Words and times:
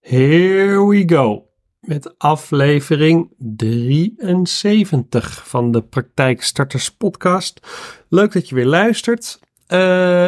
Here 0.00 0.86
we 0.86 1.02
go. 1.06 1.46
Met 1.80 2.18
aflevering 2.18 3.30
73 3.38 5.48
van 5.48 5.72
de 5.72 5.82
Praktijkstarters 5.82 6.90
podcast. 6.90 7.60
Leuk 8.08 8.32
dat 8.32 8.48
je 8.48 8.54
weer 8.54 8.66
luistert. 8.66 9.40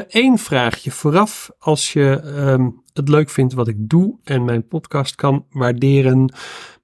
Eén 0.08 0.38
vraagje 0.38 0.90
vooraf. 0.90 1.50
Als 1.58 1.92
je 1.92 2.20
ehm, 2.20 2.68
het 2.92 3.08
leuk 3.08 3.30
vindt 3.30 3.52
wat 3.52 3.68
ik 3.68 3.76
doe 3.78 4.18
en 4.24 4.44
mijn 4.44 4.66
podcast 4.66 5.14
kan 5.14 5.46
waarderen, 5.50 6.32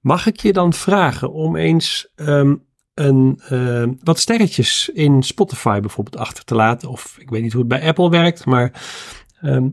mag 0.01 0.25
ik 0.25 0.39
je 0.39 0.53
dan 0.53 0.73
vragen 0.73 1.31
om 1.31 1.55
eens 1.55 2.11
ehm, 2.15 2.55
een, 2.93 3.41
ehm, 3.47 3.93
wat 4.03 4.19
sterretjes 4.19 4.89
in 4.93 5.23
Spotify 5.23 5.79
bijvoorbeeld 5.79 6.17
achter 6.17 6.43
te 6.43 6.55
laten. 6.55 6.89
Of 6.89 7.17
ik 7.19 7.29
weet 7.29 7.41
niet 7.41 7.53
hoe 7.53 7.61
het 7.61 7.69
bij 7.69 7.87
Apple 7.87 8.09
werkt, 8.09 8.45
maar 8.45 8.81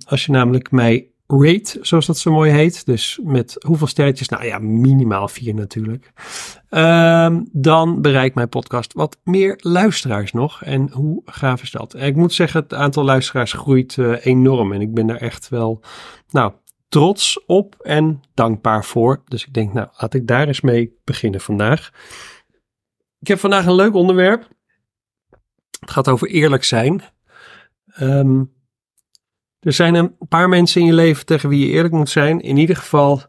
als 0.07 0.27
je 0.27 0.33
namelijk 0.33 0.71
mij 0.71 1.11
rate, 1.27 1.79
zoals 1.81 2.07
dat 2.07 2.19
zo 2.19 2.33
mooi 2.33 2.51
heet. 2.51 2.87
Dus 2.87 3.21
met 3.23 3.57
hoeveel 3.67 3.87
sterretjes? 3.87 4.29
Nou 4.29 4.45
ja, 4.45 4.59
minimaal 4.59 5.29
vier 5.29 5.55
natuurlijk. 5.55 6.13
Ehm, 6.69 7.43
dan 7.53 8.03
bereikt 8.03 8.35
mijn 8.35 8.49
podcast 8.49 8.93
wat 8.93 9.19
meer 9.25 9.59
luisteraars 9.59 10.33
nog. 10.33 10.63
En 10.63 10.91
hoe 10.91 11.23
gaaf 11.25 11.63
is 11.63 11.71
dat? 11.71 11.95
En 11.95 12.07
ik 12.07 12.17
moet 12.17 12.33
zeggen, 12.33 12.63
het 12.63 12.75
aantal 12.75 13.05
luisteraars 13.05 13.53
groeit 13.53 13.97
uh, 13.97 14.27
enorm. 14.27 14.73
En 14.73 14.81
ik 14.81 14.95
ben 14.95 15.07
daar 15.07 15.17
echt 15.17 15.49
wel, 15.49 15.81
nou, 16.31 16.53
trots 16.89 17.45
op 17.47 17.75
en 17.81 18.21
dankbaar 18.35 18.85
voor. 18.85 19.23
Dus 19.25 19.47
ik 19.47 19.55
denk, 19.55 19.73
nou, 19.73 19.89
laat 19.97 20.15
ik 20.15 20.27
daar 20.27 20.47
eens 20.47 20.61
mee 20.61 20.99
beginnen 21.05 21.41
vandaag. 21.41 21.91
Ik 23.21 23.27
heb 23.27 23.39
vandaag 23.39 23.67
een 23.67 23.75
leuk 23.75 23.95
onderwerp. 23.95 24.49
Het 25.81 25.91
gaat 25.91 26.09
over 26.09 26.29
eerlijk 26.29 26.65
zijn. 26.65 27.03
Um, 28.01 28.56
er 29.67 29.73
zijn 29.73 29.95
een 29.95 30.17
paar 30.29 30.49
mensen 30.49 30.81
in 30.81 30.87
je 30.87 30.93
leven 30.93 31.27
tegen 31.27 31.49
wie 31.49 31.67
je 31.67 31.73
eerlijk 31.73 31.95
moet 31.95 32.09
zijn. 32.09 32.41
In 32.41 32.57
ieder 32.57 32.77
geval 32.77 33.23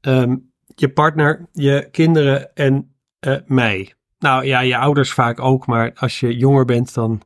ehm, 0.00 0.36
je 0.74 0.88
partner, 0.88 1.48
je 1.52 1.88
kinderen 1.90 2.54
en 2.54 2.94
uh, 3.26 3.36
mij. 3.46 3.94
Nou 4.18 4.44
ja, 4.44 4.60
je 4.60 4.76
ouders 4.76 5.12
vaak 5.12 5.40
ook, 5.40 5.66
maar 5.66 5.92
als 5.94 6.20
je 6.20 6.36
jonger 6.36 6.64
bent, 6.64 6.94
dan 6.94 7.22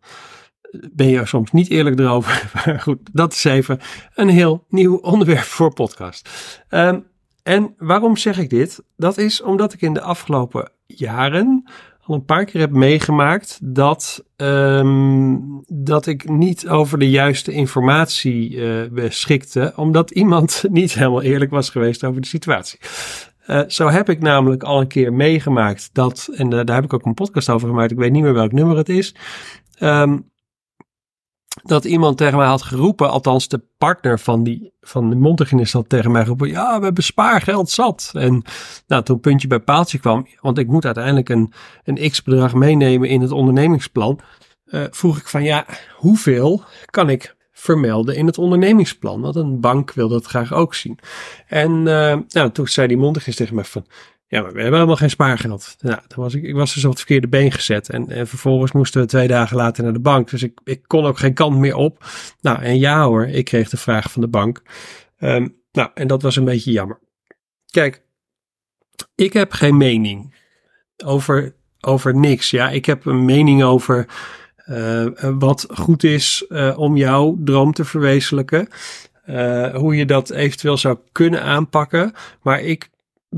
ben 0.93 1.09
je 1.09 1.27
soms 1.27 1.53
niet 1.53 1.71
eerlijk 1.71 1.99
erover. 1.99 2.51
Maar 2.55 2.81
goed, 2.81 2.99
dat 3.13 3.33
is 3.33 3.45
even 3.45 3.81
een 4.15 4.29
heel 4.29 4.65
nieuw 4.69 4.97
onderwerp 4.97 5.45
voor 5.45 5.73
podcast. 5.73 6.29
Um, 6.71 7.07
en 7.43 7.75
waarom 7.79 8.17
zeg 8.17 8.39
ik 8.39 8.51
dit? 8.51 8.83
Dat 8.97 9.19
is 9.19 9.43
omdat 9.43 9.73
ik 9.73 9.81
in 9.81 9.95
de 9.95 10.01
afgelopen 10.01 10.71
jaren 10.87 11.71
al 12.05 12.15
een 12.15 12.25
paar 12.25 12.45
keer 12.45 12.61
heb 12.61 12.71
meegemaakt 12.71 13.59
dat, 13.63 14.25
um, 14.37 15.63
dat 15.67 16.07
ik 16.07 16.29
niet 16.29 16.69
over 16.69 16.99
de 16.99 17.11
juiste 17.11 17.53
informatie 17.53 18.51
uh, 18.51 18.89
beschikte, 18.91 19.73
omdat 19.77 20.11
iemand 20.11 20.65
niet 20.69 20.95
helemaal 20.95 21.23
eerlijk 21.23 21.51
was 21.51 21.71
geweest 21.71 22.05
over 22.05 22.21
de 22.21 22.27
situatie. 22.27 22.79
Uh, 23.47 23.63
zo 23.69 23.89
heb 23.89 24.09
ik 24.09 24.21
namelijk 24.21 24.63
al 24.63 24.81
een 24.81 24.87
keer 24.87 25.13
meegemaakt 25.13 25.91
dat, 25.93 26.29
en 26.35 26.53
uh, 26.53 26.61
daar 26.65 26.75
heb 26.75 26.85
ik 26.85 26.93
ook 26.93 27.05
een 27.05 27.15
podcast 27.15 27.49
over 27.49 27.69
gemaakt, 27.69 27.91
ik 27.91 27.99
weet 27.99 28.13
niet 28.13 28.23
meer 28.23 28.35
welk 28.35 28.53
nummer 28.53 28.77
het 28.77 28.89
is. 28.89 29.15
Um, 29.79 30.33
dat 31.67 31.85
iemand 31.85 32.17
tegen 32.17 32.39
mij 32.39 32.47
had 32.47 32.63
geroepen, 32.63 33.11
althans 33.11 33.49
de 33.49 33.63
partner 33.79 34.19
van, 34.19 34.43
die, 34.43 34.73
van 34.81 35.11
de 35.11 35.17
mondhygiënist 35.17 35.73
had 35.73 35.89
tegen 35.89 36.11
mij 36.11 36.23
geroepen, 36.23 36.49
ja, 36.49 36.79
we 36.79 36.85
hebben 36.85 37.05
spaargeld 37.05 37.71
zat. 37.71 38.11
En 38.13 38.43
nou, 38.87 39.03
toen 39.03 39.21
puntje 39.21 39.49
bij 39.49 39.61
paaltje 39.61 39.99
kwam, 39.99 40.27
want 40.41 40.59
ik 40.59 40.67
moet 40.67 40.85
uiteindelijk 40.85 41.29
een, 41.29 41.53
een 41.85 42.11
x-bedrag 42.11 42.55
meenemen 42.55 43.09
in 43.09 43.21
het 43.21 43.31
ondernemingsplan, 43.31 44.21
uh, 44.67 44.85
vroeg 44.91 45.19
ik 45.19 45.29
van, 45.29 45.43
ja, 45.43 45.67
hoeveel 45.97 46.63
kan 46.85 47.11
ik 47.11 47.37
vermelden 47.53 48.17
in 48.17 48.27
het 48.27 48.39
ondernemingsplan? 48.39 49.21
Want 49.21 49.37
een 49.37 49.61
bank 49.61 49.93
wil 49.93 50.09
dat 50.09 50.25
graag 50.25 50.53
ook 50.53 50.75
zien. 50.75 50.99
En 51.47 51.71
uh, 51.71 52.17
nou, 52.29 52.51
toen 52.53 52.67
zei 52.67 52.87
die 52.87 52.97
mondhygiënist 52.97 53.39
tegen 53.39 53.55
mij 53.55 53.65
van, 53.65 53.87
ja, 54.27 54.41
maar 54.41 54.53
we 54.53 54.61
hebben 54.61 54.75
helemaal 54.75 54.97
geen 54.97 55.11
spaargeld. 55.11 55.77
Nou, 55.81 56.01
dan 56.07 56.19
was 56.19 56.35
ik, 56.35 56.43
ik 56.43 56.55
was 56.55 56.75
dus 56.75 56.85
op 56.85 56.91
het 56.91 56.99
verkeerde 56.99 57.29
been 57.29 57.53
gezet. 57.53 57.89
En, 57.91 58.11
en 58.11 58.27
vervolgens 58.27 58.73
moesten 58.73 59.01
we 59.01 59.07
twee 59.07 59.29
dagen 59.29 59.57
later 59.57 59.85
naar 59.85 59.93
de 59.93 60.01
bank. 60.01 60.31
Dus 60.31 60.43
ik, 60.43 60.61
ik 60.65 60.83
kon 60.87 61.05
ook 61.05 61.19
geen 61.19 61.35
kant 61.35 61.57
meer 61.57 61.77
op. 61.77 62.05
Nou, 62.41 62.63
en 62.63 62.79
ja 62.79 63.05
hoor, 63.05 63.27
ik 63.27 63.45
kreeg 63.45 63.69
de 63.69 63.77
vraag 63.77 64.13
van 64.13 64.21
de 64.21 64.29
bank. 64.29 64.63
Um, 65.19 65.57
nou, 65.73 65.91
en 65.95 66.07
dat 66.07 66.23
was 66.23 66.37
een 66.37 66.45
beetje 66.45 66.71
jammer. 66.71 67.01
Kijk, 67.71 68.03
ik 69.15 69.33
heb 69.33 69.53
geen 69.53 69.77
mening 69.77 70.35
over, 71.05 71.55
over 71.81 72.15
niks. 72.15 72.51
Ja, 72.51 72.71
ik 72.71 72.87
heb 72.87 73.05
een 73.05 73.25
mening 73.25 73.63
over 73.63 74.07
uh, 74.67 75.07
wat 75.39 75.67
goed 75.75 76.05
is 76.05 76.45
uh, 76.49 76.79
om 76.79 76.97
jouw 76.97 77.37
droom 77.45 77.73
te 77.73 77.85
verwezenlijken. 77.85 78.69
Uh, 79.27 79.75
hoe 79.75 79.97
je 79.97 80.07
dat 80.07 80.31
eventueel 80.31 80.77
zou 80.77 80.99
kunnen 81.13 81.43
aanpakken. 81.43 82.13
Maar 82.43 82.61
ik 82.61 82.91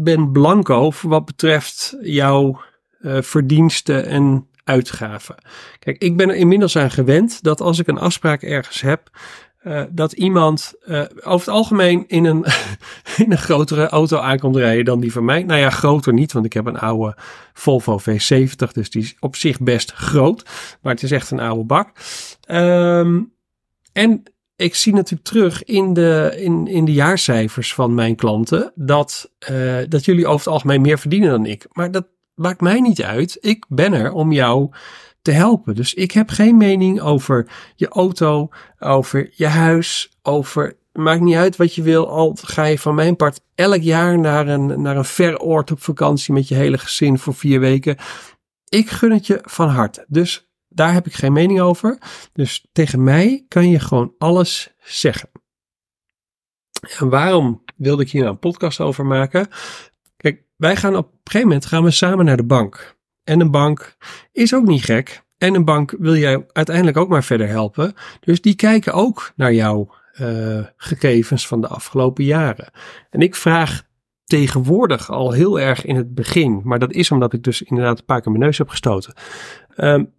ben 0.02 0.32
blanco 0.32 0.90
voor 0.90 1.10
wat 1.10 1.24
betreft 1.24 1.96
jouw 2.00 2.60
uh, 3.00 3.22
verdiensten 3.22 4.06
en 4.06 4.48
uitgaven. 4.64 5.36
Kijk, 5.78 6.02
ik 6.02 6.16
ben 6.16 6.28
er 6.28 6.36
inmiddels 6.36 6.76
aan 6.76 6.90
gewend 6.90 7.42
dat 7.42 7.60
als 7.60 7.78
ik 7.78 7.86
een 7.86 7.98
afspraak 7.98 8.42
ergens 8.42 8.80
heb, 8.80 9.10
uh, 9.62 9.82
dat 9.90 10.12
iemand 10.12 10.74
uh, 10.86 11.02
over 11.14 11.46
het 11.46 11.48
algemeen 11.48 12.04
in 12.06 12.24
een, 12.24 12.44
in 13.24 13.32
een 13.32 13.38
grotere 13.38 13.88
auto 13.88 14.18
aankomt 14.18 14.56
rijden 14.56 14.84
dan 14.84 15.00
die 15.00 15.12
van 15.12 15.24
mij. 15.24 15.42
Nou 15.42 15.60
ja, 15.60 15.70
groter 15.70 16.12
niet, 16.12 16.32
want 16.32 16.44
ik 16.44 16.52
heb 16.52 16.66
een 16.66 16.78
oude 16.78 17.16
Volvo 17.52 18.00
V70, 18.00 18.72
dus 18.72 18.90
die 18.90 19.02
is 19.02 19.16
op 19.20 19.36
zich 19.36 19.60
best 19.60 19.92
groot. 19.92 20.44
Maar 20.82 20.92
het 20.92 21.02
is 21.02 21.12
echt 21.12 21.30
een 21.30 21.40
oude 21.40 21.64
bak. 21.64 21.90
Um, 22.50 23.32
en 23.92 24.22
ik 24.56 24.74
zie 24.74 24.94
natuurlijk 24.94 25.28
terug 25.28 25.64
in 25.64 25.92
de, 25.92 26.36
in, 26.38 26.66
in 26.66 26.84
de 26.84 26.92
jaarcijfers 26.92 27.74
van 27.74 27.94
mijn 27.94 28.16
klanten 28.16 28.72
dat, 28.74 29.30
uh, 29.50 29.78
dat 29.88 30.04
jullie 30.04 30.26
over 30.26 30.38
het 30.38 30.46
algemeen 30.46 30.80
meer 30.80 30.98
verdienen 30.98 31.30
dan 31.30 31.46
ik. 31.46 31.66
Maar 31.72 31.90
dat 31.90 32.06
maakt 32.34 32.60
mij 32.60 32.80
niet 32.80 33.02
uit. 33.02 33.38
Ik 33.40 33.64
ben 33.68 33.92
er 33.92 34.12
om 34.12 34.32
jou 34.32 34.70
te 35.22 35.30
helpen. 35.30 35.74
Dus 35.74 35.94
ik 35.94 36.12
heb 36.12 36.30
geen 36.30 36.56
mening 36.56 37.00
over 37.00 37.48
je 37.74 37.88
auto, 37.88 38.48
over 38.78 39.30
je 39.32 39.46
huis, 39.46 40.10
over. 40.22 40.76
Maakt 40.92 41.20
niet 41.20 41.36
uit 41.36 41.56
wat 41.56 41.74
je 41.74 41.82
wil, 41.82 42.08
al 42.08 42.36
ga 42.42 42.64
je 42.64 42.78
van 42.78 42.94
mijn 42.94 43.16
part 43.16 43.40
elk 43.54 43.82
jaar 43.82 44.18
naar 44.18 44.48
een, 44.48 44.82
naar 44.82 44.96
een 44.96 45.04
ver 45.04 45.38
oord 45.38 45.70
op 45.70 45.82
vakantie 45.82 46.34
met 46.34 46.48
je 46.48 46.54
hele 46.54 46.78
gezin 46.78 47.18
voor 47.18 47.34
vier 47.34 47.60
weken. 47.60 47.96
Ik 48.68 48.90
gun 48.90 49.12
het 49.12 49.26
je 49.26 49.38
van 49.42 49.68
harte. 49.68 50.04
Dus 50.08 50.45
daar 50.76 50.92
heb 50.92 51.06
ik 51.06 51.14
geen 51.14 51.32
mening 51.32 51.60
over. 51.60 51.98
Dus 52.32 52.66
tegen 52.72 53.04
mij 53.04 53.44
kan 53.48 53.70
je 53.70 53.78
gewoon 53.78 54.14
alles 54.18 54.74
zeggen. 54.78 55.30
En 56.98 57.08
waarom 57.08 57.62
wilde 57.76 58.02
ik 58.02 58.10
hier 58.10 58.20
nou 58.20 58.32
een 58.32 58.40
podcast 58.40 58.80
over 58.80 59.06
maken? 59.06 59.48
Kijk, 60.16 60.42
wij 60.56 60.76
gaan 60.76 60.96
op 60.96 61.06
een 61.06 61.20
gegeven 61.24 61.48
moment 61.48 61.66
gaan 61.66 61.84
we 61.84 61.90
samen 61.90 62.24
naar 62.24 62.36
de 62.36 62.44
bank. 62.44 62.96
En 63.24 63.40
een 63.40 63.50
bank 63.50 63.96
is 64.32 64.54
ook 64.54 64.66
niet 64.66 64.84
gek. 64.84 65.24
En 65.38 65.54
een 65.54 65.64
bank 65.64 65.94
wil 65.98 66.16
jij 66.16 66.46
uiteindelijk 66.52 66.96
ook 66.96 67.08
maar 67.08 67.24
verder 67.24 67.48
helpen. 67.48 67.94
Dus 68.20 68.40
die 68.40 68.54
kijken 68.54 68.92
ook 68.92 69.32
naar 69.36 69.52
jouw 69.52 69.94
uh, 70.20 70.66
gegevens 70.76 71.46
van 71.46 71.60
de 71.60 71.68
afgelopen 71.68 72.24
jaren. 72.24 72.70
En 73.10 73.20
ik 73.20 73.34
vraag 73.34 73.82
tegenwoordig 74.24 75.10
al 75.10 75.32
heel 75.32 75.60
erg 75.60 75.84
in 75.84 75.96
het 75.96 76.14
begin, 76.14 76.60
maar 76.64 76.78
dat 76.78 76.92
is 76.92 77.10
omdat 77.10 77.32
ik 77.32 77.42
dus 77.42 77.62
inderdaad 77.62 77.98
een 77.98 78.04
paar 78.04 78.20
keer 78.20 78.32
mijn 78.32 78.44
neus 78.44 78.58
heb 78.58 78.68
gestoten. 78.68 79.14
Um, 79.76 80.12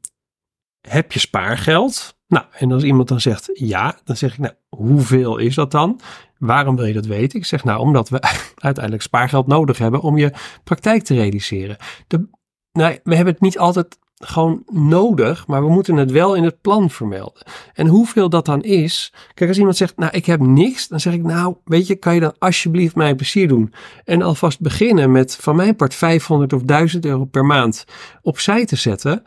heb 0.89 1.11
je 1.11 1.19
spaargeld? 1.19 2.17
Nou, 2.27 2.45
en 2.51 2.71
als 2.71 2.83
iemand 2.83 3.07
dan 3.07 3.21
zegt 3.21 3.49
ja, 3.53 3.99
dan 4.03 4.17
zeg 4.17 4.33
ik, 4.33 4.39
nou, 4.39 4.53
hoeveel 4.69 5.37
is 5.37 5.55
dat 5.55 5.71
dan? 5.71 5.99
Waarom 6.37 6.75
wil 6.75 6.85
je 6.85 6.93
dat 6.93 7.05
weten? 7.05 7.39
Ik 7.39 7.45
zeg, 7.45 7.63
nou, 7.63 7.79
omdat 7.79 8.09
we 8.09 8.19
uiteindelijk 8.55 9.03
spaargeld 9.03 9.47
nodig 9.47 9.77
hebben 9.77 10.01
om 10.01 10.17
je 10.17 10.33
praktijk 10.63 11.03
te 11.03 11.13
realiseren. 11.13 11.77
De, 12.07 12.27
nou, 12.71 12.99
we 13.03 13.15
hebben 13.15 13.33
het 13.33 13.43
niet 13.43 13.57
altijd 13.57 13.97
gewoon 14.19 14.63
nodig, 14.71 15.47
maar 15.47 15.61
we 15.61 15.69
moeten 15.69 15.95
het 15.95 16.11
wel 16.11 16.35
in 16.35 16.43
het 16.43 16.61
plan 16.61 16.89
vermelden. 16.89 17.43
En 17.73 17.87
hoeveel 17.87 18.29
dat 18.29 18.45
dan 18.45 18.63
is, 18.63 19.13
kijk, 19.33 19.49
als 19.49 19.57
iemand 19.57 19.77
zegt, 19.77 19.97
nou, 19.97 20.11
ik 20.11 20.25
heb 20.25 20.39
niks, 20.39 20.87
dan 20.87 20.99
zeg 20.99 21.13
ik, 21.13 21.23
nou, 21.23 21.55
weet 21.65 21.87
je, 21.87 21.95
kan 21.95 22.13
je 22.13 22.19
dan 22.19 22.35
alsjeblieft 22.37 22.95
mij 22.95 23.09
een 23.09 23.15
plezier 23.15 23.47
doen 23.47 23.73
en 24.03 24.21
alvast 24.21 24.59
beginnen 24.59 25.11
met 25.11 25.35
van 25.35 25.55
mijn 25.55 25.75
part 25.75 25.93
500 25.93 26.53
of 26.53 26.61
1000 26.61 27.05
euro 27.05 27.25
per 27.25 27.45
maand 27.45 27.85
opzij 28.21 28.65
te 28.65 28.75
zetten. 28.75 29.23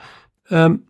Um, 0.48 0.88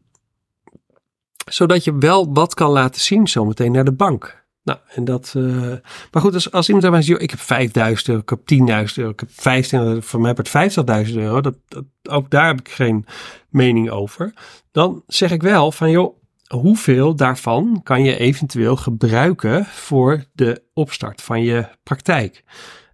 zodat 1.44 1.84
je 1.84 1.98
wel 1.98 2.32
wat 2.32 2.54
kan 2.54 2.70
laten 2.70 3.00
zien 3.00 3.28
zometeen 3.28 3.72
naar 3.72 3.84
de 3.84 3.92
bank. 3.92 4.40
Nou, 4.62 4.78
en 4.94 5.04
dat. 5.04 5.34
Uh, 5.36 5.74
maar 6.10 6.22
goed, 6.22 6.34
als, 6.34 6.52
als 6.52 6.66
iemand 6.66 6.84
daarbij 6.84 7.02
zegt, 7.02 7.22
ik 7.22 7.30
heb 7.30 7.40
5000 7.40 8.08
euro, 8.08 8.20
ik 8.20 8.28
heb 8.28 8.40
10.000 8.88 8.94
euro, 8.94 9.10
ik 9.10 9.20
heb 9.20 9.28
15, 9.32 10.02
voor 10.02 10.20
mij 10.20 10.34
het 10.36 11.08
50.000 11.08 11.14
euro, 11.14 11.40
dat, 11.40 11.54
dat, 11.68 11.84
ook 12.08 12.30
daar 12.30 12.46
heb 12.46 12.58
ik 12.58 12.68
geen 12.68 13.06
mening 13.48 13.90
over. 13.90 14.32
Dan 14.70 15.02
zeg 15.06 15.30
ik 15.30 15.42
wel 15.42 15.72
van, 15.72 15.90
joh, 15.90 16.18
hoeveel 16.46 17.16
daarvan 17.16 17.80
kan 17.82 18.04
je 18.04 18.18
eventueel 18.18 18.76
gebruiken 18.76 19.64
voor 19.64 20.24
de 20.32 20.62
opstart 20.72 21.22
van 21.22 21.42
je 21.42 21.68
praktijk? 21.82 22.44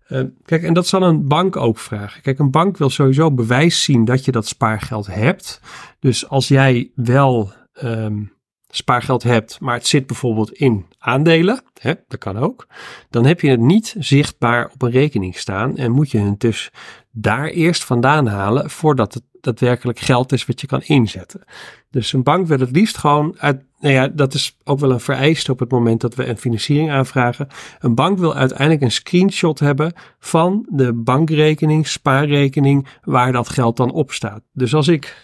Uh, 0.08 0.22
kijk, 0.44 0.62
en 0.62 0.74
dat 0.74 0.86
zal 0.86 1.02
een 1.02 1.28
bank 1.28 1.56
ook 1.56 1.78
vragen. 1.78 2.22
Kijk, 2.22 2.38
een 2.38 2.50
bank 2.50 2.76
wil 2.76 2.90
sowieso 2.90 3.32
bewijs 3.32 3.82
zien 3.82 4.04
dat 4.04 4.24
je 4.24 4.32
dat 4.32 4.46
spaargeld 4.46 5.06
hebt. 5.06 5.60
Dus 5.98 6.28
als 6.28 6.48
jij 6.48 6.90
wel 6.94 7.52
um, 7.82 8.35
spaargeld 8.76 9.22
hebt, 9.22 9.60
maar 9.60 9.74
het 9.74 9.86
zit 9.86 10.06
bijvoorbeeld 10.06 10.52
in 10.52 10.86
aandelen, 10.98 11.62
hè, 11.80 11.92
dat 12.08 12.18
kan 12.18 12.36
ook, 12.36 12.66
dan 13.10 13.24
heb 13.24 13.40
je 13.40 13.50
het 13.50 13.60
niet 13.60 13.94
zichtbaar 13.98 14.70
op 14.74 14.82
een 14.82 14.90
rekening 14.90 15.36
staan 15.36 15.76
en 15.76 15.90
moet 15.90 16.10
je 16.10 16.18
het 16.18 16.40
dus 16.40 16.70
daar 17.10 17.46
eerst 17.46 17.84
vandaan 17.84 18.26
halen 18.26 18.70
voordat 18.70 19.14
het 19.14 19.22
daadwerkelijk 19.40 19.98
geld 19.98 20.32
is 20.32 20.46
wat 20.46 20.60
je 20.60 20.66
kan 20.66 20.82
inzetten. 20.82 21.44
Dus 21.90 22.12
een 22.12 22.22
bank 22.22 22.46
wil 22.46 22.58
het 22.58 22.70
liefst 22.70 22.96
gewoon 22.96 23.34
uit, 23.38 23.62
nou 23.80 23.94
ja, 23.94 24.08
dat 24.08 24.34
is 24.34 24.56
ook 24.64 24.78
wel 24.78 24.90
een 24.90 25.00
vereiste 25.00 25.52
op 25.52 25.58
het 25.58 25.70
moment 25.70 26.00
dat 26.00 26.14
we 26.14 26.26
een 26.26 26.38
financiering 26.38 26.90
aanvragen. 26.90 27.48
Een 27.78 27.94
bank 27.94 28.18
wil 28.18 28.34
uiteindelijk 28.34 28.82
een 28.82 28.92
screenshot 28.92 29.58
hebben 29.58 29.92
van 30.18 30.66
de 30.70 30.92
bankrekening, 30.92 31.86
spaarrekening, 31.86 32.86
waar 33.02 33.32
dat 33.32 33.48
geld 33.48 33.76
dan 33.76 33.92
op 33.92 34.12
staat. 34.12 34.42
Dus 34.52 34.74
als 34.74 34.88
ik 34.88 35.16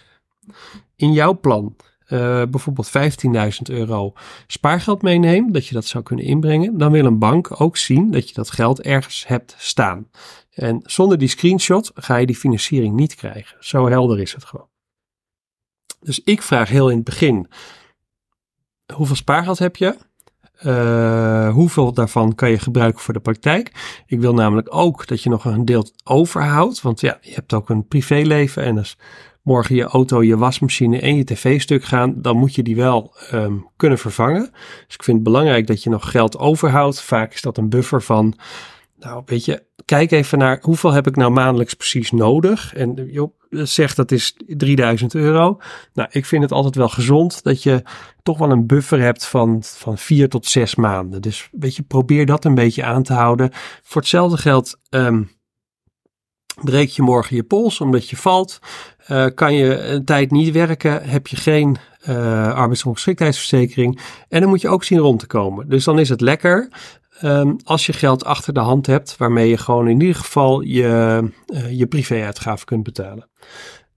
in 0.95 1.11
jouw 1.11 1.39
plan 1.39 1.75
uh, 2.13 2.43
bijvoorbeeld 2.49 2.87
15.000 2.87 3.75
euro 3.75 4.13
spaargeld 4.47 5.01
meeneem, 5.01 5.51
dat 5.51 5.67
je 5.67 5.73
dat 5.73 5.85
zou 5.85 6.03
kunnen 6.03 6.25
inbrengen, 6.25 6.77
dan 6.77 6.91
wil 6.91 7.05
een 7.05 7.19
bank 7.19 7.61
ook 7.61 7.77
zien 7.77 8.11
dat 8.11 8.27
je 8.27 8.33
dat 8.33 8.51
geld 8.51 8.81
ergens 8.81 9.27
hebt 9.27 9.55
staan. 9.57 10.09
En 10.53 10.79
zonder 10.83 11.17
die 11.17 11.27
screenshot 11.27 11.91
ga 11.95 12.15
je 12.15 12.25
die 12.25 12.35
financiering 12.35 12.95
niet 12.95 13.15
krijgen. 13.15 13.57
Zo 13.59 13.87
helder 13.87 14.19
is 14.19 14.33
het 14.33 14.45
gewoon. 14.45 14.67
Dus 15.99 16.21
ik 16.23 16.41
vraag 16.41 16.69
heel 16.69 16.89
in 16.89 16.95
het 16.95 17.05
begin: 17.05 17.47
hoeveel 18.93 19.15
spaargeld 19.15 19.59
heb 19.59 19.75
je? 19.75 19.97
Uh, 20.65 21.53
hoeveel 21.53 21.93
daarvan 21.93 22.35
kan 22.35 22.49
je 22.49 22.59
gebruiken 22.59 23.01
voor 23.01 23.13
de 23.13 23.19
praktijk? 23.19 23.71
Ik 24.05 24.19
wil 24.19 24.33
namelijk 24.33 24.75
ook 24.75 25.07
dat 25.07 25.23
je 25.23 25.29
nog 25.29 25.45
een 25.45 25.65
deel 25.65 25.87
overhoudt. 26.03 26.81
Want 26.81 27.01
ja, 27.01 27.17
je 27.21 27.33
hebt 27.33 27.53
ook 27.53 27.69
een 27.69 27.87
privéleven. 27.87 28.63
En 28.63 28.77
als 28.77 28.97
morgen 29.43 29.75
je 29.75 29.83
auto, 29.83 30.23
je 30.23 30.37
wasmachine 30.37 30.99
en 30.99 31.15
je 31.15 31.23
tv 31.23 31.61
stuk 31.61 31.83
gaan, 31.83 32.13
dan 32.21 32.37
moet 32.37 32.55
je 32.55 32.63
die 32.63 32.75
wel 32.75 33.15
um, 33.33 33.67
kunnen 33.75 33.97
vervangen. 33.97 34.51
Dus 34.85 34.95
ik 34.95 35.03
vind 35.03 35.17
het 35.17 35.25
belangrijk 35.25 35.67
dat 35.67 35.83
je 35.83 35.89
nog 35.89 36.11
geld 36.11 36.37
overhoudt. 36.37 37.01
Vaak 37.01 37.33
is 37.33 37.41
dat 37.41 37.57
een 37.57 37.69
buffer 37.69 38.01
van 38.01 38.35
nou, 38.99 39.23
weet 39.25 39.45
je, 39.45 39.63
kijk 39.85 40.11
even 40.11 40.37
naar 40.37 40.59
hoeveel 40.61 40.91
heb 40.91 41.07
ik 41.07 41.15
nou 41.15 41.31
maandelijks 41.31 41.73
precies 41.73 42.11
nodig. 42.11 42.73
En 42.73 43.07
joh, 43.11 43.33
zeg 43.49 43.95
dat 43.95 44.11
is 44.11 44.37
3000 44.47 45.15
euro. 45.15 45.59
Nou, 45.93 46.09
ik 46.11 46.25
vind 46.25 46.43
het 46.43 46.51
altijd 46.51 46.75
wel 46.75 46.89
gezond 46.89 47.43
dat 47.43 47.63
je 47.63 47.83
toch 48.23 48.37
wel 48.37 48.51
een 48.51 48.67
buffer 48.67 49.01
hebt 49.01 49.25
van, 49.25 49.63
van 49.63 49.97
vier 49.97 50.29
tot 50.29 50.45
zes 50.45 50.75
maanden. 50.75 51.21
Dus 51.21 51.49
weet 51.51 51.75
je, 51.75 51.83
probeer 51.83 52.25
dat 52.25 52.45
een 52.45 52.55
beetje 52.55 52.83
aan 52.83 53.03
te 53.03 53.13
houden. 53.13 53.49
Voor 53.83 54.01
hetzelfde 54.01 54.37
geld 54.37 54.79
um, 54.89 55.29
breek 56.61 56.89
je 56.89 57.01
morgen 57.01 57.35
je 57.35 57.43
pols 57.43 57.81
omdat 57.81 58.09
je 58.09 58.17
valt. 58.17 58.59
Uh, 59.07 59.25
kan 59.35 59.53
je 59.53 59.79
een 59.79 60.05
tijd 60.05 60.31
niet 60.31 60.53
werken, 60.53 61.03
heb 61.03 61.27
je 61.27 61.35
geen 61.35 61.77
uh, 62.09 62.53
arbeidsongeschiktheidsverzekering. 62.53 63.99
En 64.29 64.39
dan 64.39 64.49
moet 64.49 64.61
je 64.61 64.69
ook 64.69 64.83
zien 64.83 64.99
rond 64.99 65.19
te 65.19 65.27
komen. 65.27 65.69
Dus 65.69 65.83
dan 65.83 65.99
is 65.99 66.09
het 66.09 66.21
lekker 66.21 66.69
Um, 67.21 67.57
als 67.63 67.85
je 67.85 67.93
geld 67.93 68.25
achter 68.25 68.53
de 68.53 68.59
hand 68.59 68.85
hebt, 68.85 69.17
waarmee 69.17 69.49
je 69.49 69.57
gewoon 69.57 69.87
in 69.87 69.99
ieder 69.99 70.15
geval 70.15 70.61
je, 70.61 71.31
uh, 71.47 71.71
je 71.71 71.87
privéuitgaven 71.87 72.65
kunt 72.65 72.83
betalen. 72.83 73.29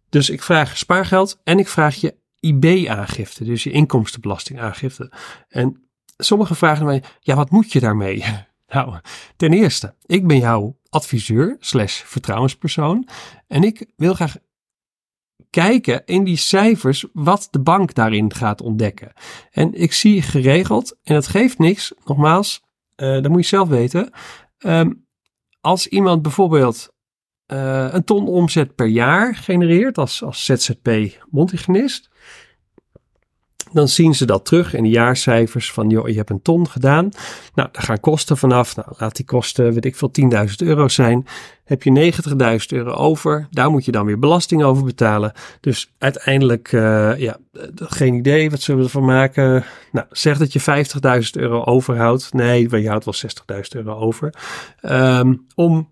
Dus 0.09 0.31
ik 0.31 0.43
vraag 0.43 0.79
spaargeld 0.79 1.41
en 1.45 1.59
ik 1.59 1.69
vraag 1.69 1.95
je 1.95 2.15
IB-aangifte, 2.41 3.45
dus 3.45 3.63
je 3.63 3.71
inkomstenbelastingaangifte. 3.71 5.13
En 5.49 5.89
sommigen 6.17 6.57
vragen 6.57 6.85
mij, 6.85 7.03
ja, 7.21 7.35
wat 7.35 7.51
moet 7.51 7.73
je 7.73 7.81
daarmee? 7.81 8.25
Nou, 8.67 8.99
ten 9.37 9.53
eerste, 9.53 9.95
ik 10.07 10.27
ben 10.27 10.39
jouw 10.39 10.77
adviseur 10.89 11.57
slash 11.61 12.03
vertrouwenspersoon 12.03 13.09
en 13.47 13.63
ik 13.63 13.87
wil 13.97 14.15
graag 14.15 14.37
kijken 15.51 16.03
in 16.05 16.25
die 16.25 16.37
cijfers 16.37 17.07
wat 17.13 17.49
de 17.51 17.61
bank 17.61 17.95
daarin 17.95 18.35
gaat 18.35 18.61
ontdekken. 18.61 19.13
En 19.51 19.75
ik 19.75 19.93
zie 19.93 20.23
geregeld, 20.23 20.97
en 21.03 21.15
dat 21.15 21.27
geeft 21.27 21.59
niks, 21.59 21.93
nogmaals, 22.05 22.63
uh, 22.97 23.23
dat 23.23 23.29
moet 23.29 23.41
je 23.41 23.47
zelf 23.47 23.69
weten. 23.69 24.11
Um, 24.59 25.07
als 25.61 25.87
iemand 25.87 26.23
bijvoorbeeld 26.23 26.95
uh, 27.53 27.89
een 27.93 28.05
ton 28.05 28.27
omzet 28.27 28.75
per 28.75 28.87
jaar 28.87 29.35
genereert 29.35 29.99
als, 29.99 30.23
als 30.23 30.45
ZZP 30.45 30.89
mondhygiënist, 31.31 32.09
dan 33.77 33.89
zien 33.89 34.15
ze 34.15 34.25
dat 34.25 34.45
terug 34.45 34.75
in 34.75 34.83
de 34.83 34.89
jaarcijfers 34.89 35.73
van, 35.73 35.89
joh, 35.89 36.09
je 36.09 36.15
hebt 36.15 36.31
een 36.31 36.43
ton 36.43 36.69
gedaan. 36.69 37.09
Nou, 37.55 37.69
daar 37.73 37.83
gaan 37.83 38.01
kosten 38.01 38.37
vanaf. 38.37 38.77
Nou, 38.77 38.89
laat 38.99 39.17
die 39.17 39.25
kosten, 39.25 39.73
weet 39.73 39.85
ik 39.85 39.97
veel, 39.97 40.11
10.000 40.49 40.55
euro 40.57 40.89
zijn. 40.89 41.27
Heb 41.65 41.83
je 41.83 42.13
90.000 42.61 42.67
euro 42.67 42.91
over, 42.91 43.47
daar 43.51 43.71
moet 43.71 43.85
je 43.85 43.93
dan 43.93 44.07
weer 44.07 44.19
belasting 44.19 44.63
over 44.63 44.85
betalen. 44.85 45.33
Dus 45.61 45.95
uiteindelijk, 45.99 46.73
uh, 46.73 47.19
ja, 47.19 47.37
geen 47.75 48.15
idee, 48.15 48.51
wat 48.51 48.61
zullen 48.61 48.81
we 48.81 48.87
ervan 48.87 49.05
maken? 49.05 49.65
Nou, 49.93 50.07
zeg 50.11 50.39
dat 50.39 50.53
je 50.53 50.61
50.000 50.61 51.31
euro 51.33 51.65
overhoudt. 51.65 52.33
Nee, 52.33 52.81
je 52.81 52.89
houdt 52.89 53.05
wel 53.05 53.15
60.000 53.57 53.61
euro 53.69 53.95
over. 53.95 54.35
Um, 54.83 55.47
om 55.55 55.91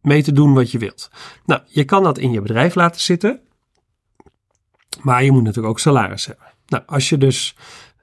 mee 0.00 0.22
te 0.22 0.32
doen 0.32 0.54
wat 0.54 0.70
je 0.70 0.78
wilt. 0.78 1.10
Nou, 1.44 1.60
je 1.66 1.84
kan 1.84 2.02
dat 2.02 2.18
in 2.18 2.30
je 2.30 2.40
bedrijf 2.40 2.74
laten 2.74 3.00
zitten. 3.00 3.40
Maar 5.02 5.24
je 5.24 5.32
moet 5.32 5.42
natuurlijk 5.42 5.68
ook 5.68 5.80
salaris 5.80 6.26
hebben. 6.26 6.55
Nou, 6.66 6.82
als 6.86 7.08
je 7.08 7.18
dus, 7.18 7.56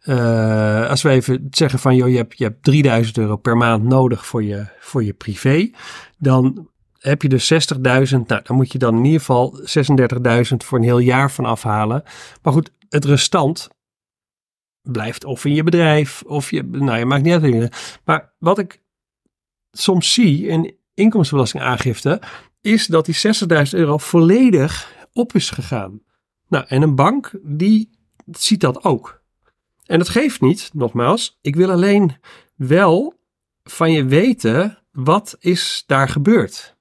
uh, 0.03 0.89
als 0.89 1.01
we 1.01 1.09
even 1.09 1.47
zeggen 1.51 1.79
van, 1.79 1.95
joh, 1.95 2.09
je 2.09 2.15
hebt, 2.15 2.37
je 2.37 2.43
hebt 2.43 2.63
3000 2.63 3.17
euro 3.17 3.35
per 3.35 3.57
maand 3.57 3.83
nodig 3.83 4.25
voor 4.25 4.43
je, 4.43 4.65
voor 4.79 5.03
je 5.03 5.13
privé, 5.13 5.71
dan 6.17 6.67
heb 6.99 7.21
je 7.21 7.29
dus 7.29 7.53
60.000. 7.53 7.79
Nou, 7.79 8.41
dan 8.43 8.55
moet 8.55 8.71
je 8.71 8.77
dan 8.77 8.97
in 8.97 9.05
ieder 9.05 9.19
geval 9.19 9.59
36.000 9.59 10.55
voor 10.57 10.77
een 10.77 10.83
heel 10.83 10.99
jaar 10.99 11.31
van 11.31 11.45
afhalen. 11.45 12.03
Maar 12.41 12.53
goed, 12.53 12.71
het 12.89 13.05
restant 13.05 13.69
blijft 14.81 15.25
of 15.25 15.45
in 15.45 15.53
je 15.53 15.63
bedrijf, 15.63 16.23
of 16.25 16.51
je, 16.51 16.63
nou, 16.63 16.97
je 16.97 17.05
maakt 17.05 17.23
niet 17.23 17.33
uit. 17.33 17.99
Maar 18.05 18.33
wat 18.39 18.59
ik 18.59 18.81
soms 19.71 20.13
zie 20.13 20.47
in 20.47 20.75
inkomstenbelastingaangifte, 20.93 22.21
is 22.61 22.87
dat 22.87 23.05
die 23.05 23.15
60.000 23.15 23.69
euro 23.71 23.97
volledig 23.97 24.95
op 25.13 25.33
is 25.33 25.49
gegaan. 25.49 26.01
Nou, 26.47 26.65
en 26.67 26.81
een 26.81 26.95
bank 26.95 27.31
die 27.43 27.89
ziet 28.31 28.61
dat 28.61 28.83
ook. 28.83 29.21
En 29.85 29.97
dat 29.97 30.09
geeft 30.09 30.41
niet, 30.41 30.69
nogmaals. 30.73 31.37
Ik 31.41 31.55
wil 31.55 31.71
alleen 31.71 32.17
wel 32.55 33.13
van 33.63 33.91
je 33.91 34.05
weten 34.05 34.77
wat 34.91 35.35
is 35.39 35.83
daar 35.87 36.09
gebeurd. 36.09 36.75